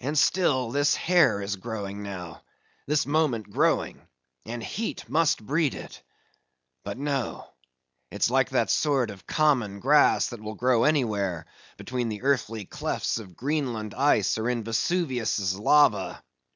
[0.00, 2.44] And still this hair is growing now;
[2.86, 4.00] this moment growing,
[4.44, 6.04] and heat must breed it;
[6.84, 7.48] but no,
[8.12, 11.46] it's like that sort of common grass that will grow anywhere,
[11.78, 16.22] between the earthy clefts of Greenland ice or in Vesuvius lava.